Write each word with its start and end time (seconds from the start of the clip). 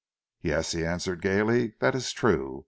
"Yes," 0.41 0.71
he 0.71 0.83
answered 0.83 1.21
gaily. 1.21 1.75
"That 1.79 1.93
is 1.93 2.11
true. 2.11 2.59